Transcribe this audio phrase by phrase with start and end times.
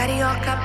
[0.00, 0.56] Carioca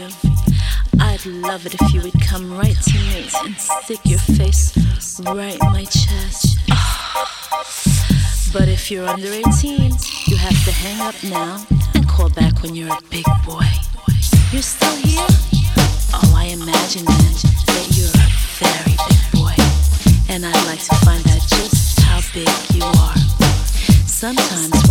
[0.00, 0.08] you.
[1.00, 4.72] I'd love it if you would come right to me and stick your face
[5.20, 6.58] right in my chest.
[8.52, 9.92] But if you're under 18,
[10.26, 13.66] you have to hang up now and call back when you're a big boy.
[14.52, 15.26] You're still here?
[16.14, 19.54] Oh, I imagine that you're a very big boy.
[20.28, 23.16] And I'd like to find out just how big you are.
[24.06, 24.81] Sometimes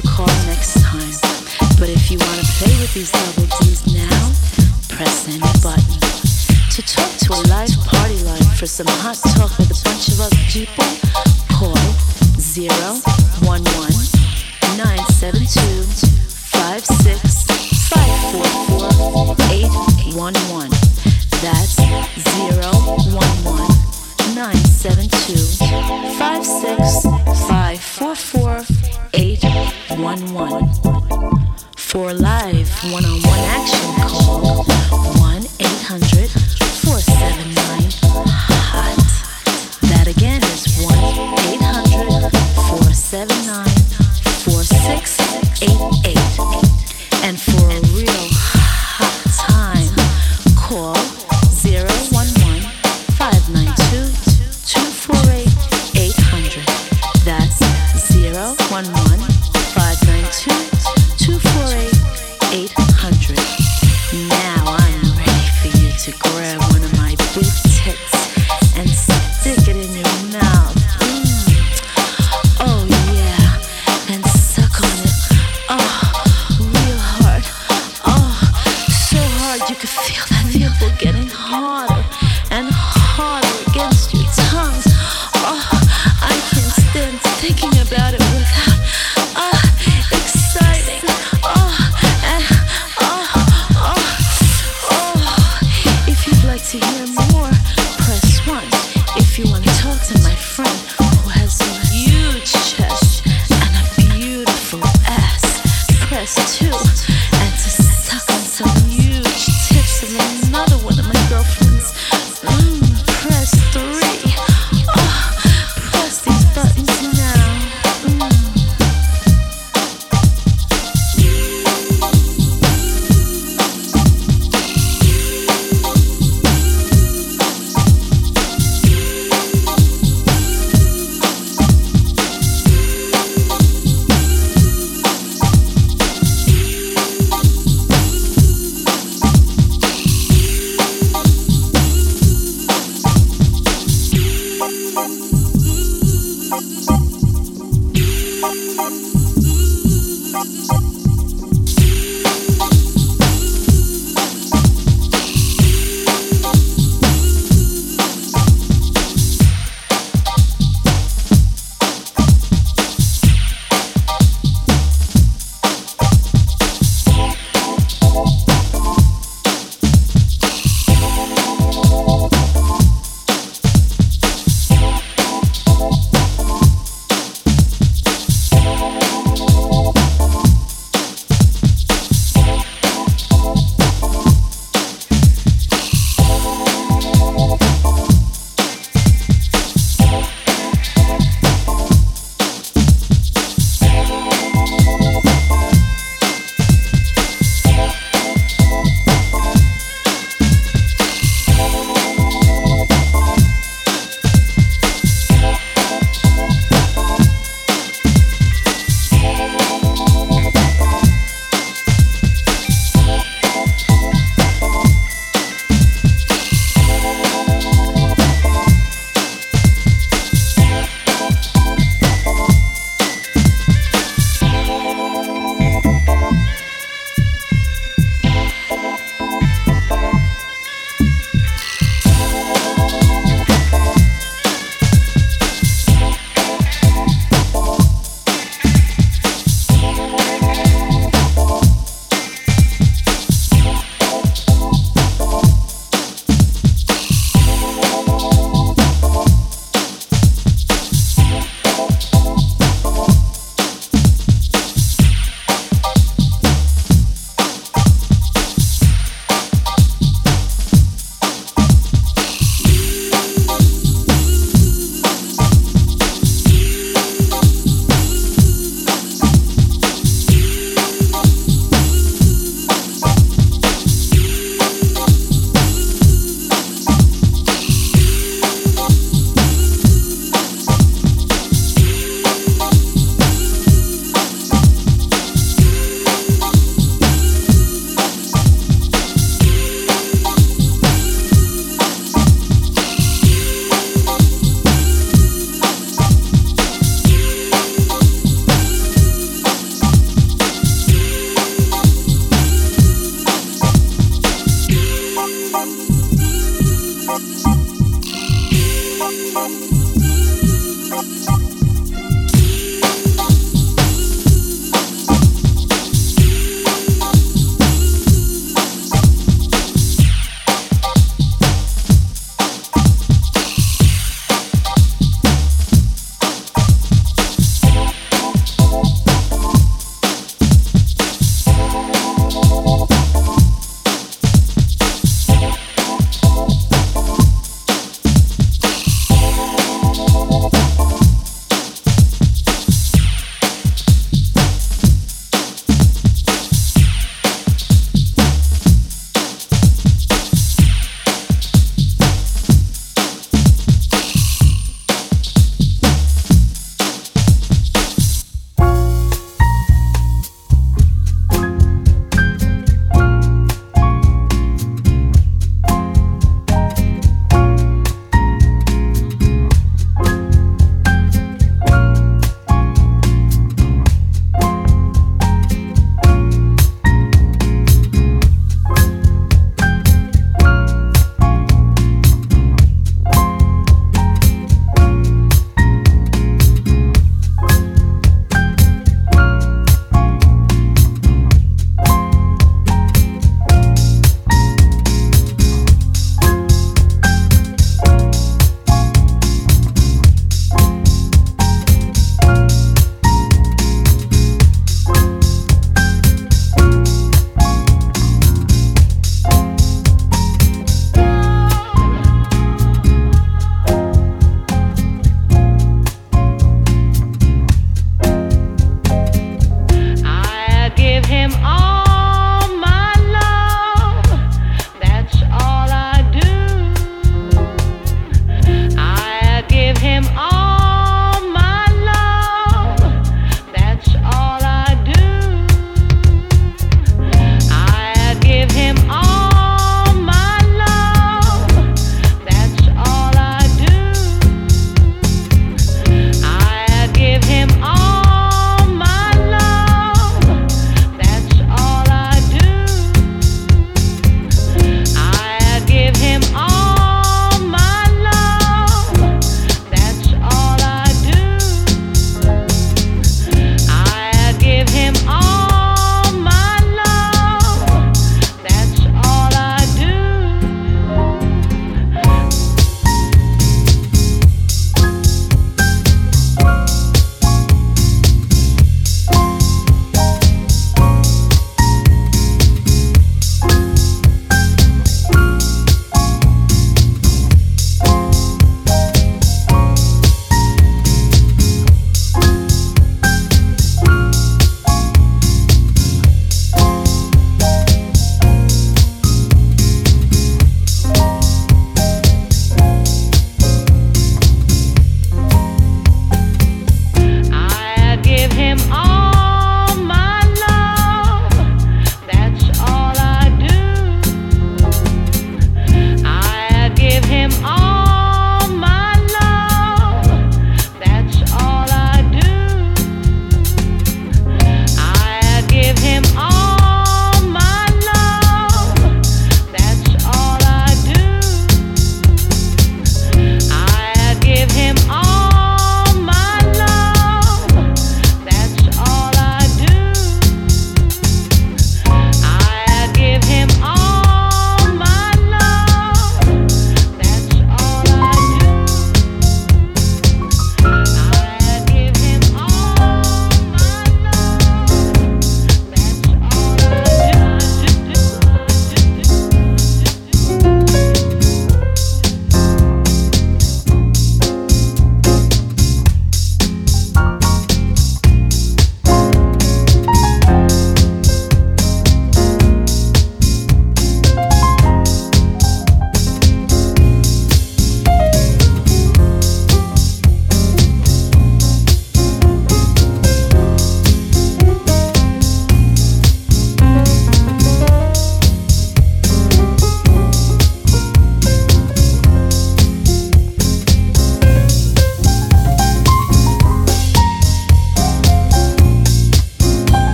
[0.00, 1.12] to call next time.
[1.78, 4.32] But if you want to play with these double D's now,
[4.88, 6.00] press any button.
[6.70, 10.20] To talk to a live party line for some hot talk with a bunch of
[10.20, 10.99] other people,
[32.92, 34.69] one on one action, call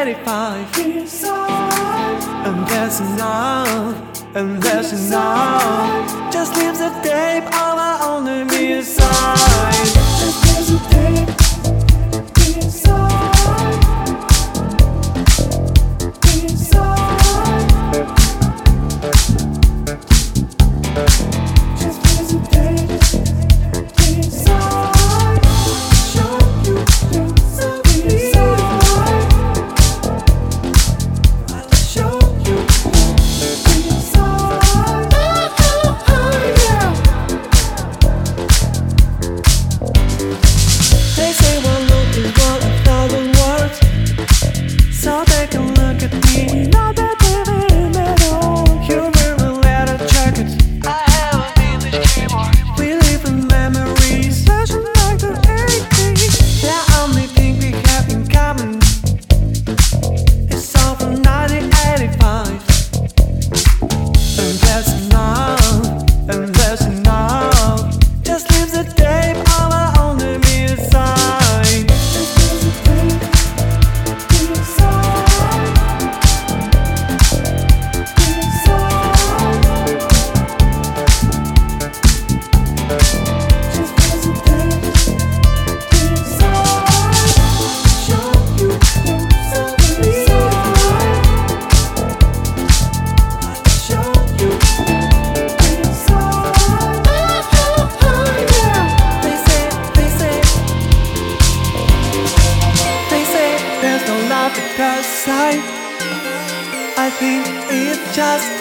[0.00, 2.22] 85 years old.
[2.46, 6.32] And there's enough, and there's enough.
[6.32, 9.68] Just leaves a tape of our only inside.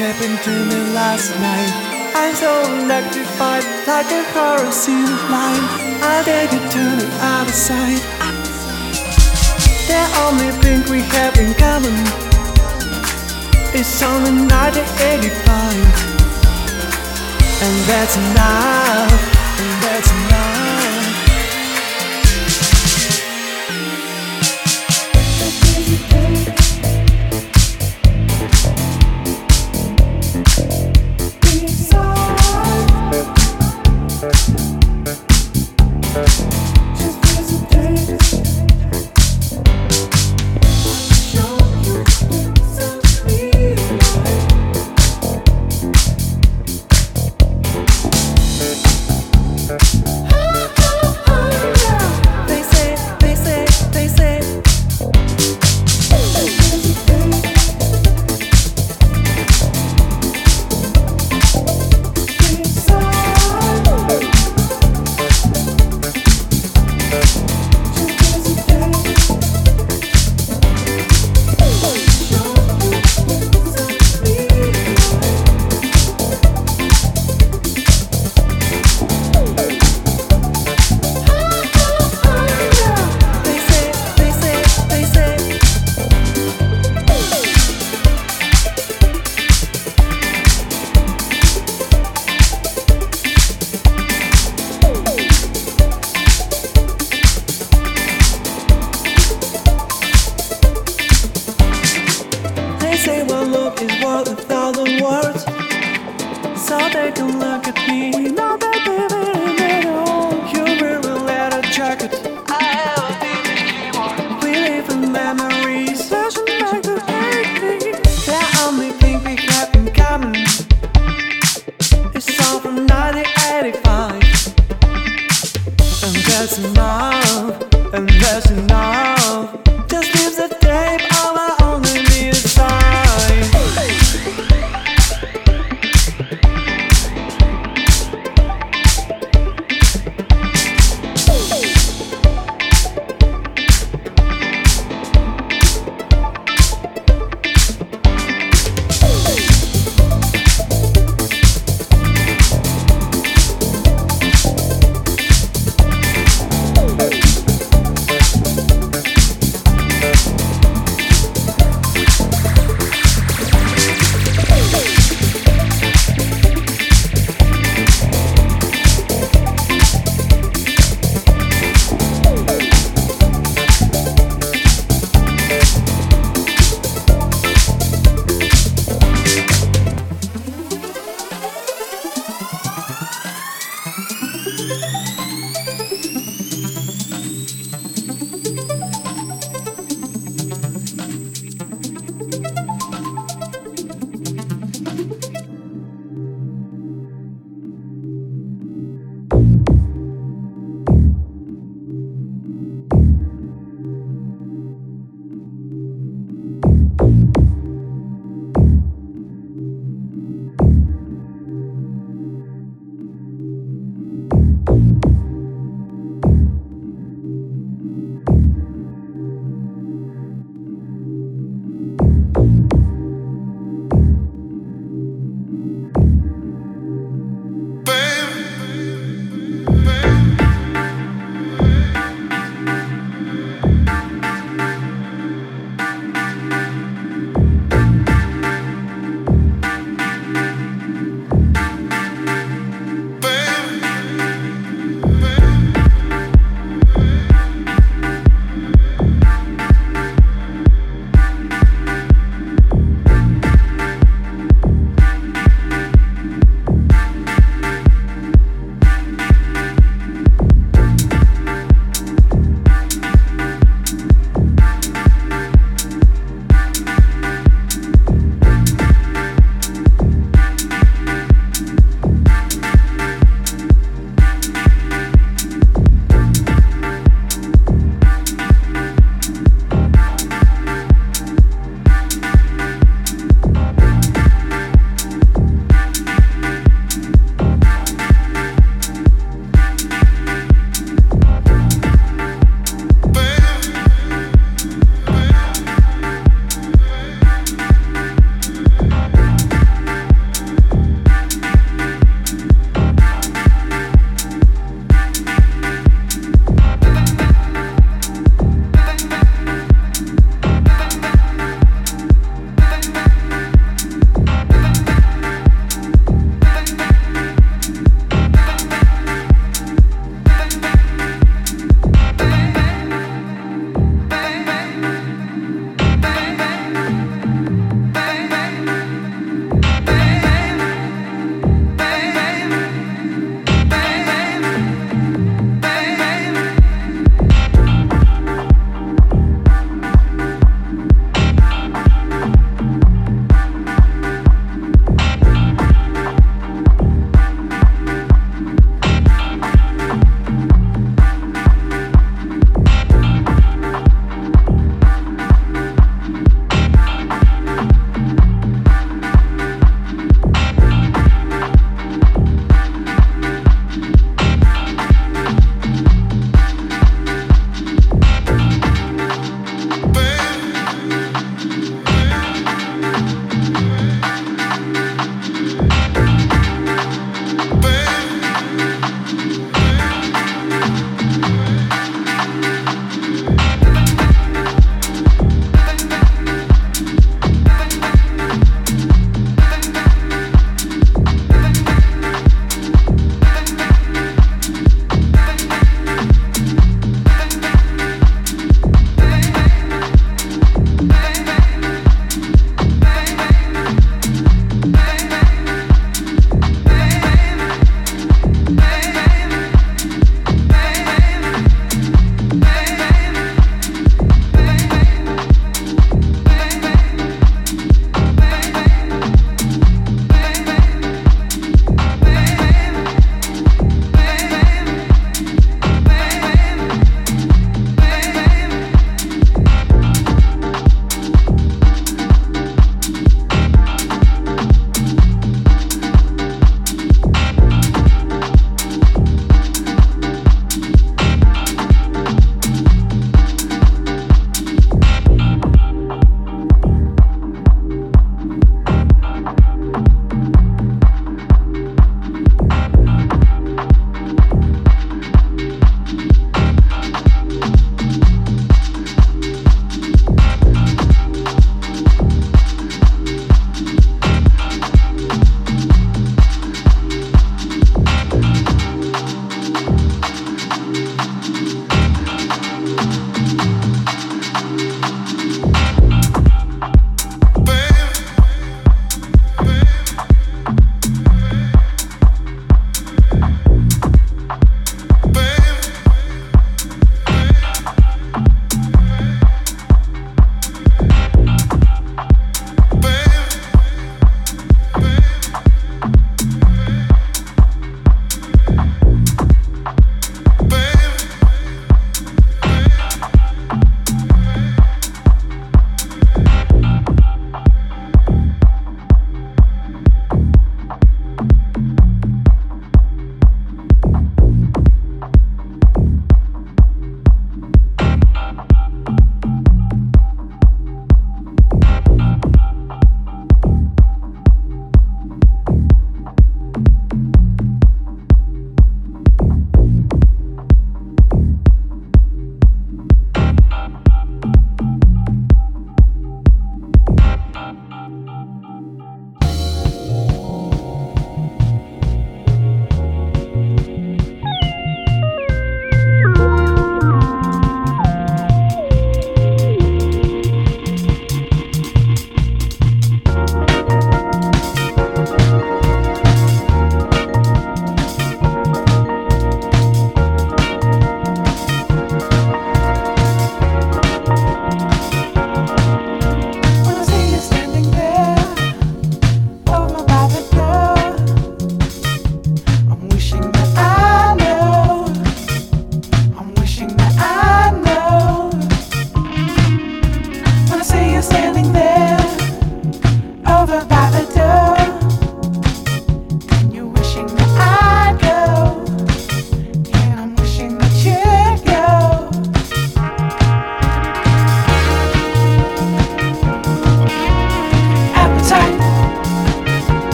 [0.00, 1.72] happened to me last night.
[2.16, 5.04] I'm so electrified, like a horror scene.
[5.04, 8.00] I'll take you to the other side.
[9.92, 11.92] The only thing we have in common
[13.76, 15.76] is on the 1985,
[17.64, 19.20] and that's enough.
[19.60, 20.29] And that's enough.